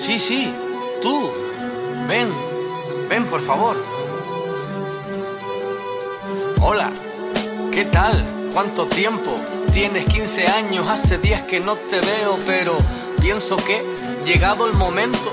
Sí, 0.00 0.18
sí. 0.18 0.50
Tú. 1.02 1.30
Ven. 2.08 2.32
Ven, 3.10 3.26
por 3.26 3.42
favor. 3.42 3.76
Hola. 6.62 6.90
¿Qué 7.70 7.84
tal? 7.84 8.48
¿Cuánto 8.50 8.86
tiempo? 8.86 9.38
Tienes 9.74 10.06
15 10.06 10.46
años, 10.46 10.88
hace 10.88 11.18
días 11.18 11.42
que 11.42 11.60
no 11.60 11.76
te 11.76 12.00
veo, 12.00 12.38
pero 12.46 12.78
pienso 13.20 13.56
que, 13.56 13.84
llegado 14.24 14.66
el 14.66 14.72
momento, 14.72 15.32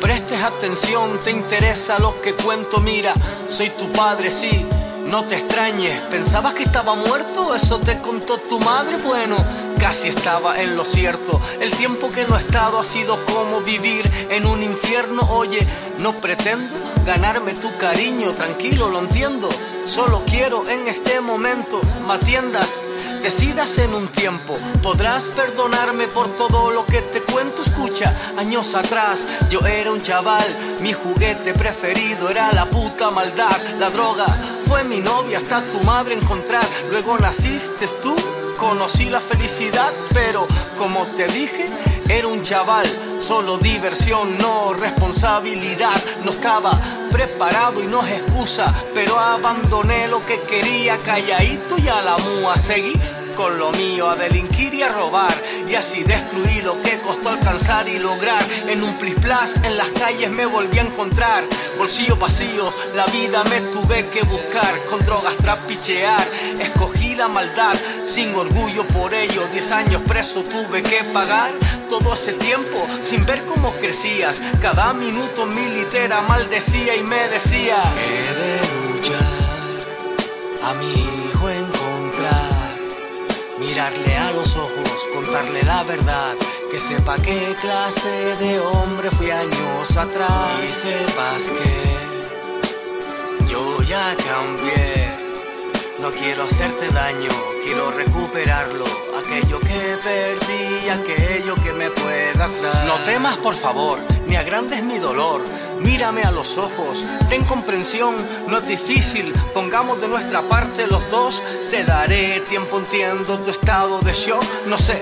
prestes 0.00 0.42
atención, 0.42 1.18
te 1.18 1.32
interesa 1.32 1.98
lo 1.98 2.20
que 2.22 2.34
cuento, 2.34 2.80
mira, 2.80 3.12
soy 3.48 3.70
tu 3.70 3.90
padre, 3.92 4.30
sí, 4.30 4.64
no 5.06 5.24
te 5.24 5.36
extrañes, 5.36 6.00
¿pensabas 6.10 6.54
que 6.54 6.62
estaba 6.62 6.94
muerto? 6.94 7.54
¿Eso 7.54 7.78
te 7.78 8.00
contó 8.00 8.38
tu 8.38 8.58
madre? 8.60 8.96
Bueno, 9.04 9.36
casi 9.84 10.08
estaba 10.08 10.56
en 10.56 10.78
lo 10.78 10.84
cierto. 10.86 11.42
El 11.60 11.70
tiempo 11.70 12.08
que 12.08 12.24
no 12.24 12.38
he 12.38 12.40
estado 12.40 12.78
ha 12.78 12.84
sido 12.84 13.22
como 13.26 13.60
vivir 13.60 14.10
en 14.30 14.46
un 14.46 14.62
infierno. 14.62 15.20
Oye, 15.28 15.58
no 16.00 16.22
pretendo 16.22 16.74
ganarme 17.04 17.52
tu 17.52 17.76
cariño, 17.76 18.30
tranquilo, 18.30 18.88
lo 18.88 19.00
entiendo. 19.00 19.46
Solo 19.84 20.22
quiero 20.24 20.66
en 20.70 20.88
este 20.88 21.20
momento, 21.20 21.82
me 22.06 22.14
atiendas. 22.14 22.80
Decidas 23.22 23.76
en 23.76 23.92
un 23.92 24.08
tiempo, 24.08 24.54
podrás 24.82 25.24
perdonarme 25.28 26.08
por 26.08 26.34
todo 26.34 26.70
lo 26.70 26.86
que 26.86 27.02
te 27.02 27.20
cuento. 27.20 27.60
Escucha, 27.60 28.16
años 28.38 28.74
atrás 28.74 29.28
yo 29.50 29.66
era 29.66 29.92
un 29.92 30.00
chaval, 30.00 30.78
mi 30.80 30.94
juguete 30.94 31.52
preferido 31.52 32.30
era 32.30 32.52
la 32.52 32.70
puta 32.70 33.10
maldad, 33.10 33.60
la 33.78 33.90
droga. 33.90 34.53
Fue 34.66 34.84
mi 34.84 35.00
novia 35.00 35.38
hasta 35.38 35.62
tu 35.70 35.80
madre 35.84 36.14
encontrar. 36.14 36.64
Luego 36.90 37.18
naciste 37.18 37.86
tú, 38.02 38.14
conocí 38.58 39.06
la 39.06 39.20
felicidad, 39.20 39.92
pero 40.12 40.46
como 40.78 41.06
te 41.08 41.26
dije, 41.26 41.66
era 42.08 42.28
un 42.28 42.42
chaval, 42.42 42.86
solo 43.20 43.58
diversión, 43.58 44.36
no 44.38 44.74
responsabilidad. 44.74 45.96
No 46.24 46.30
estaba 46.30 46.78
preparado 47.10 47.82
y 47.82 47.86
no 47.86 48.04
es 48.04 48.20
excusa, 48.20 48.74
pero 48.92 49.18
abandoné 49.18 50.08
lo 50.08 50.20
que 50.20 50.40
quería 50.42 50.98
calladito 50.98 51.76
y 51.78 51.88
a 51.88 52.02
la 52.02 52.16
mua 52.18 52.56
seguí 52.56 52.92
con 53.36 53.58
lo 53.58 53.72
mío 53.72 54.08
a 54.08 54.16
delinquir 54.16 54.74
y 54.74 54.82
a 54.82 54.88
robar 54.88 55.34
y 55.66 55.74
así 55.74 56.02
destruí 56.04 56.62
lo 56.62 56.80
que 56.82 56.98
costó 56.98 57.30
alcanzar 57.30 57.88
y 57.88 57.98
lograr. 57.98 58.42
En 58.68 58.82
un 58.82 58.96
plis 58.98 59.14
plas 59.14 59.50
en 59.62 59.76
las 59.76 59.90
calles 59.92 60.30
me 60.30 60.46
volví 60.46 60.78
a 60.78 60.82
encontrar. 60.82 61.44
Bolsillos 61.78 62.18
vacíos 62.18 62.74
la 62.94 63.06
vida 63.06 63.42
me 63.44 63.60
tuve 63.72 64.08
que 64.08 64.22
buscar. 64.22 64.84
Con 64.90 65.00
drogas 65.00 65.36
trapichear 65.38 66.26
escogí 66.58 67.14
la 67.14 67.28
maldad. 67.28 67.74
Sin 68.04 68.34
orgullo 68.34 68.86
por 68.88 69.12
ello 69.14 69.46
diez 69.52 69.72
años 69.72 70.02
preso 70.06 70.42
tuve 70.42 70.82
que 70.82 71.04
pagar. 71.04 71.52
Todo 71.88 72.14
ese 72.14 72.34
tiempo 72.34 72.86
sin 73.00 73.24
ver 73.26 73.44
cómo 73.44 73.72
crecías. 73.74 74.40
Cada 74.60 74.92
minuto 74.92 75.46
mi 75.46 75.66
litera 75.68 76.22
maldecía 76.22 76.96
y 76.96 77.02
me 77.02 77.28
decía 77.28 77.76
He 77.96 78.34
de 78.34 78.92
luchar 78.92 79.44
a 80.62 80.74
mi 80.74 80.92
hijo 80.92 81.23
encontrar, 81.23 81.23
mirarle 83.66 84.16
a 84.16 84.30
los 84.32 84.56
ojos, 84.56 85.08
contarle 85.12 85.62
la 85.62 85.82
verdad, 85.84 86.34
que 86.70 86.78
sepa 86.78 87.16
qué 87.16 87.54
clase 87.60 88.34
de 88.38 88.60
hombre 88.60 89.10
fui 89.10 89.30
años 89.30 89.96
atrás 89.96 90.60
y 90.64 90.68
sepas 90.68 91.50
que 91.50 93.46
yo 93.46 93.82
ya 93.82 94.14
cambié. 94.16 94.93
No 96.04 96.10
quiero 96.10 96.42
hacerte 96.42 96.90
daño, 96.90 97.30
quiero 97.64 97.90
recuperarlo, 97.90 98.84
aquello 99.18 99.58
que 99.58 99.96
perdí, 100.04 100.90
aquello 100.90 101.54
que 101.54 101.72
me 101.72 101.88
puedas 101.88 102.62
dar. 102.62 102.84
No 102.84 102.92
temas, 103.06 103.38
por 103.38 103.54
favor, 103.54 103.98
ni 104.26 104.36
agrandes 104.36 104.82
mi 104.82 104.98
dolor. 104.98 105.42
Mírame 105.80 106.20
a 106.20 106.30
los 106.30 106.58
ojos, 106.58 107.06
ten 107.30 107.42
comprensión, 107.46 108.16
no 108.46 108.58
es 108.58 108.66
difícil. 108.66 109.32
Pongamos 109.54 109.98
de 109.98 110.08
nuestra 110.08 110.42
parte 110.42 110.86
los 110.86 111.10
dos. 111.10 111.42
Te 111.70 111.84
daré 111.84 112.40
tiempo, 112.40 112.76
entiendo 112.80 113.40
tu 113.40 113.48
estado 113.48 114.00
de 114.00 114.12
shock. 114.12 114.44
No 114.66 114.76
sé 114.76 115.00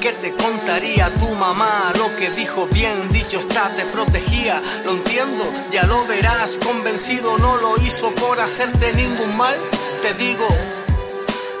qué 0.00 0.12
te 0.12 0.32
contaría 0.32 1.12
tu 1.12 1.28
mamá. 1.30 1.90
Lo 1.98 2.14
que 2.14 2.30
dijo 2.30 2.68
bien 2.68 3.08
dicho 3.08 3.40
está, 3.40 3.74
te 3.74 3.84
protegía. 3.84 4.62
Lo 4.84 4.92
entiendo, 4.92 5.42
ya 5.72 5.82
lo 5.88 6.06
verás. 6.06 6.56
Convencido 6.64 7.36
no 7.36 7.56
lo 7.56 7.76
hizo 7.78 8.14
por 8.14 8.40
hacerte 8.40 8.92
ningún 8.92 9.36
mal. 9.36 9.58
Te 10.06 10.14
digo, 10.14 10.46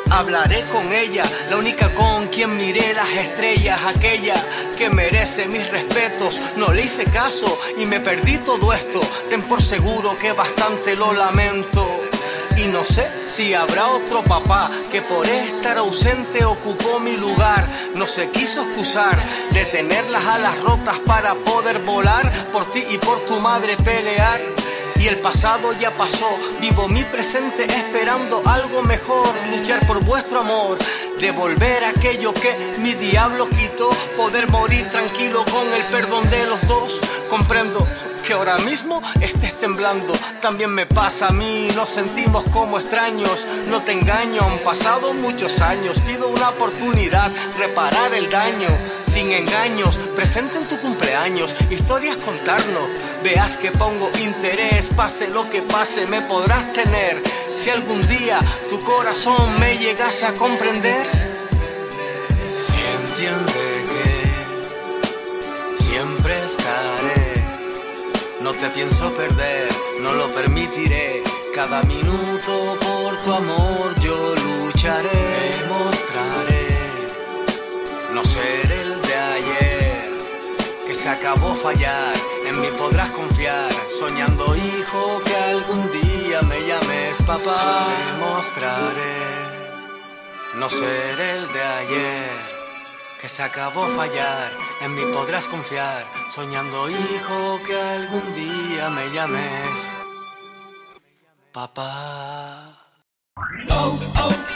Hablaré 0.08 0.68
con 0.68 0.92
ella, 0.92 1.24
la 1.50 1.56
única 1.56 1.92
con 1.92 2.28
quien 2.28 2.56
miré 2.56 2.94
las 2.94 3.10
estrellas, 3.10 3.80
aquella 3.84 4.34
que 4.78 4.88
merece 4.88 5.48
mis 5.48 5.68
respetos. 5.68 6.40
No 6.54 6.72
le 6.72 6.84
hice 6.84 7.06
caso 7.06 7.58
y 7.76 7.86
me 7.86 7.98
perdí 7.98 8.38
todo 8.38 8.72
esto. 8.72 9.00
Ten 9.28 9.42
por 9.42 9.60
seguro 9.60 10.14
que 10.14 10.30
bastante 10.30 10.94
lo 10.94 11.12
lamento. 11.12 11.88
Y 12.56 12.68
no 12.68 12.84
sé 12.84 13.10
si 13.24 13.52
habrá 13.52 13.88
otro 13.88 14.22
papá 14.22 14.70
que 14.92 15.02
por 15.02 15.26
estar 15.26 15.78
ausente 15.78 16.44
ocupó 16.44 17.00
mi 17.00 17.16
lugar. 17.16 17.68
No 17.96 18.06
se 18.06 18.30
quiso 18.30 18.62
excusar 18.62 19.20
de 19.50 19.64
tener 19.64 20.08
las 20.08 20.24
alas 20.24 20.62
rotas 20.62 21.00
para 21.00 21.34
poder 21.34 21.80
volar, 21.80 22.32
por 22.52 22.70
ti 22.70 22.84
y 22.90 22.98
por 22.98 23.24
tu 23.24 23.40
madre 23.40 23.76
pelear. 23.76 24.65
Y 24.98 25.08
el 25.08 25.18
pasado 25.18 25.72
ya 25.72 25.90
pasó, 25.96 26.28
vivo 26.60 26.88
mi 26.88 27.04
presente 27.04 27.64
esperando 27.64 28.42
algo 28.46 28.82
mejor, 28.82 29.28
luchar 29.50 29.86
por 29.86 30.04
vuestro 30.04 30.40
amor, 30.40 30.78
devolver 31.20 31.84
aquello 31.84 32.32
que 32.32 32.74
mi 32.80 32.94
diablo 32.94 33.48
quitó, 33.48 33.88
poder 34.16 34.50
morir 34.50 34.88
tranquilo 34.90 35.44
con 35.44 35.72
el 35.74 35.82
perdón 35.84 36.28
de 36.30 36.46
los 36.46 36.66
dos. 36.66 37.00
Comprendo 37.28 37.86
que 38.26 38.32
ahora 38.32 38.58
mismo 38.58 39.00
estés 39.20 39.56
temblando, 39.58 40.12
también 40.40 40.70
me 40.70 40.86
pasa 40.86 41.28
a 41.28 41.30
mí, 41.30 41.68
nos 41.76 41.90
sentimos 41.90 42.44
como 42.50 42.80
extraños, 42.80 43.46
no 43.68 43.82
te 43.82 43.92
engaño, 43.92 44.42
han 44.42 44.58
pasado 44.60 45.14
muchos 45.14 45.60
años, 45.60 46.00
pido 46.00 46.28
una 46.28 46.48
oportunidad, 46.48 47.30
reparar 47.56 48.14
el 48.14 48.28
daño, 48.28 48.68
sin 49.16 49.32
engaños, 49.32 49.98
presente 50.14 50.58
en 50.58 50.68
tu 50.68 50.78
cumpleaños, 50.78 51.56
historias 51.70 52.18
contarnos, 52.22 52.90
veas 53.24 53.56
que 53.56 53.72
pongo 53.72 54.10
interés, 54.22 54.90
pase 54.94 55.30
lo 55.30 55.48
que 55.48 55.62
pase, 55.62 56.06
me 56.06 56.20
podrás 56.20 56.70
tener, 56.72 57.22
si 57.54 57.70
algún 57.70 58.06
día 58.08 58.38
tu 58.68 58.78
corazón 58.80 59.58
me 59.58 59.78
llegase 59.78 60.26
a 60.26 60.34
comprender. 60.34 61.06
Entiende 62.98 63.84
que 65.78 65.82
siempre 65.82 66.34
estaré. 66.44 67.42
No 68.42 68.50
te 68.52 68.68
pienso 68.68 69.14
perder, 69.14 69.68
no 70.02 70.12
lo 70.12 70.30
permitiré. 70.34 71.22
Cada 71.54 71.82
minuto 71.84 72.76
por 72.78 73.16
tu 73.22 73.32
amor 73.32 73.98
yo 73.98 74.34
lucharé. 74.34 75.25
Se 81.06 81.12
acabó 81.12 81.54
fallar, 81.54 82.14
en 82.46 82.60
mí 82.60 82.66
podrás 82.76 83.12
confiar. 83.12 83.70
Soñando, 83.88 84.56
hijo, 84.56 85.20
que 85.24 85.36
algún 85.36 85.88
día 85.92 86.42
me 86.42 86.58
llames 86.66 87.22
papá. 87.22 87.60
Demostraré 88.18 89.18
no 90.56 90.68
ser 90.68 91.20
el 91.20 91.52
de 91.52 91.62
ayer. 91.62 92.30
Que 93.20 93.28
se 93.28 93.40
acabó 93.44 93.86
fallar, 93.86 94.50
en 94.80 94.96
mí 94.96 95.02
podrás 95.12 95.46
confiar, 95.46 96.04
soñando 96.28 96.90
hijo 96.90 97.60
que 97.64 97.80
algún 97.80 98.26
día 98.34 98.90
me 98.90 99.08
llames 99.14 99.88
papá. 101.52 102.80
Oh, 103.70 103.96
oh. 104.18 104.55